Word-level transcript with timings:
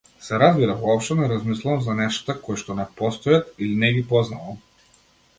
Се 0.25 0.37
разбира, 0.41 0.75
воопшто 0.83 1.15
не 1.17 1.27
размислувам 1.31 1.81
за 1.87 1.93
нештата 1.99 2.35
коишто 2.47 2.77
не 2.79 2.85
постојат 3.01 3.51
или 3.65 3.75
не 3.83 3.91
ги 3.99 4.01
познавам. 4.15 4.57